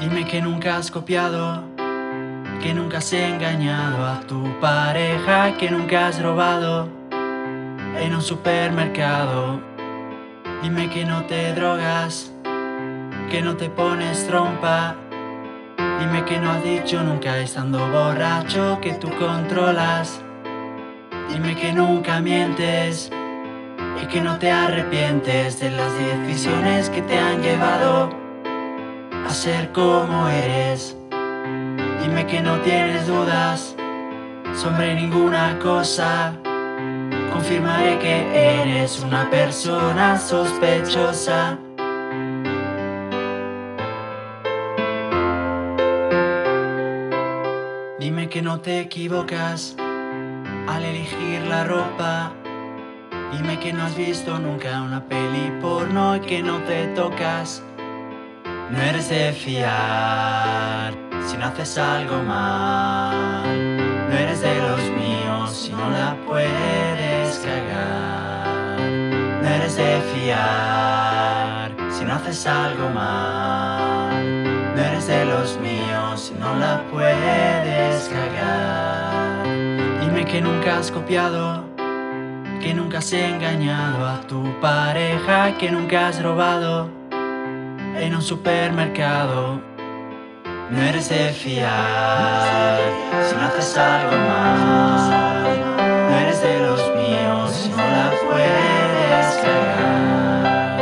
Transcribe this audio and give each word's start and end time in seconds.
Dime 0.00 0.24
que 0.24 0.42
nunca 0.42 0.76
has 0.76 0.90
copiado, 0.90 1.62
que 2.60 2.74
nunca 2.74 2.98
has 2.98 3.12
engañado 3.12 4.04
a 4.04 4.20
tu 4.20 4.42
pareja, 4.60 5.56
que 5.56 5.70
nunca 5.70 6.08
has 6.08 6.20
robado 6.20 6.88
en 8.00 8.14
un 8.14 8.20
supermercado. 8.20 9.60
Dime 10.62 10.90
que 10.90 11.04
no 11.04 11.22
te 11.24 11.54
drogas, 11.54 12.32
que 13.30 13.40
no 13.40 13.56
te 13.56 13.70
pones 13.70 14.26
trompa. 14.26 14.96
Dime 16.00 16.24
que 16.24 16.38
no 16.40 16.50
has 16.50 16.64
dicho 16.64 17.02
nunca 17.02 17.38
estando 17.38 17.78
borracho 17.88 18.80
que 18.82 18.94
tú 18.94 19.10
controlas. 19.16 20.20
Dime 21.30 21.54
que 21.54 21.72
nunca 21.72 22.20
mientes 22.20 23.10
y 24.02 24.06
que 24.06 24.20
no 24.20 24.38
te 24.38 24.50
arrepientes 24.50 25.60
de 25.60 25.70
las 25.70 25.92
decisiones 25.96 26.90
que 26.90 27.00
te 27.02 27.16
han 27.16 27.40
llevado 27.42 28.23
ser 29.34 29.72
como 29.72 30.28
eres. 30.28 30.96
Dime 32.00 32.24
que 32.26 32.40
no 32.40 32.60
tienes 32.60 33.06
dudas 33.08 33.74
sobre 34.54 34.94
ninguna 34.94 35.58
cosa. 35.58 36.32
Confirmaré 37.32 37.98
que 37.98 38.60
eres 38.62 39.02
una 39.02 39.28
persona 39.30 40.18
sospechosa. 40.18 41.58
Dime 47.98 48.28
que 48.28 48.40
no 48.40 48.60
te 48.60 48.80
equivocas 48.80 49.74
al 50.68 50.84
elegir 50.84 51.42
la 51.48 51.64
ropa. 51.64 52.32
Dime 53.32 53.58
que 53.58 53.72
no 53.72 53.82
has 53.82 53.96
visto 53.96 54.38
nunca 54.38 54.80
una 54.80 55.04
peli 55.04 55.52
porno 55.60 56.14
y 56.16 56.20
que 56.20 56.40
no 56.40 56.58
te 56.58 56.86
tocas. 56.94 57.64
No 58.74 58.82
eres 58.82 59.08
de 59.08 59.32
fiar 59.32 60.92
si 61.24 61.36
no 61.36 61.46
haces 61.46 61.78
algo 61.78 62.20
mal. 62.24 63.44
No 64.08 64.14
eres 64.16 64.40
de 64.40 64.56
los 64.56 64.80
míos 64.90 65.56
si 65.56 65.70
no 65.70 65.90
la 65.90 66.16
puedes 66.26 67.38
cagar. 67.38 68.80
No 69.40 69.48
eres 69.48 69.76
de 69.76 70.00
fiar 70.12 71.70
si 71.88 72.04
no 72.04 72.14
haces 72.14 72.44
algo 72.48 72.90
mal. 72.90 74.74
No 74.74 74.82
eres 74.82 75.06
de 75.06 75.24
los 75.24 75.56
míos 75.60 76.20
si 76.20 76.34
no 76.34 76.56
la 76.56 76.82
puedes 76.90 78.08
cagar. 78.08 79.44
Dime 80.00 80.24
que 80.24 80.40
nunca 80.40 80.78
has 80.78 80.90
copiado, 80.90 81.64
que 82.60 82.74
nunca 82.74 82.98
has 82.98 83.12
engañado 83.12 84.04
a 84.04 84.20
tu 84.22 84.42
pareja, 84.60 85.56
que 85.58 85.70
nunca 85.70 86.08
has 86.08 86.20
robado 86.20 87.03
en 87.96 88.14
un 88.14 88.22
supermercado. 88.22 89.60
No 90.70 90.82
eres 90.82 91.08
de 91.08 91.30
fiar 91.30 92.78
si 93.28 93.36
no 93.36 93.42
haces 93.42 93.78
algo 93.78 94.16
mal. 94.16 95.10
No 96.10 96.18
eres 96.18 96.42
de 96.42 96.60
los 96.60 96.80
míos 96.96 97.52
si 97.52 97.68
no 97.70 97.76
la 97.76 98.10
puedes 98.28 99.26
cagar. 99.44 100.80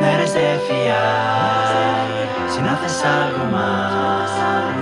No 0.00 0.06
eres 0.06 0.34
de 0.34 0.58
fiar 0.68 2.08
si 2.48 2.60
no 2.60 2.70
haces 2.70 3.04
algo 3.04 3.44
mal. 3.46 4.74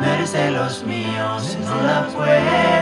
No 0.00 0.12
eres 0.14 0.32
de 0.32 0.50
los 0.50 0.84
míos 0.84 1.42
si 1.44 1.58
no 1.58 1.82
la 1.82 2.06
puedes 2.14 2.79